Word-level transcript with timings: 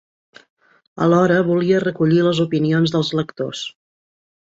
Alhora 1.07 1.35
volia 1.49 1.81
recollir 1.83 2.17
les 2.29 2.41
opinions 2.47 2.95
dels 2.95 3.13
lectors. 3.21 3.63